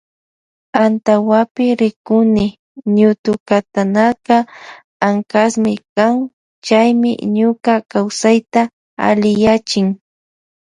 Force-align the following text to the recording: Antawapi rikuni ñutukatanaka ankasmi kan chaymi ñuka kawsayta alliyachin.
Antawapi 0.83 1.65
rikuni 1.81 2.45
ñutukatanaka 2.95 4.35
ankasmi 5.07 5.73
kan 5.95 6.15
chaymi 6.65 7.11
ñuka 7.35 7.73
kawsayta 7.91 8.61
alliyachin. 9.07 9.87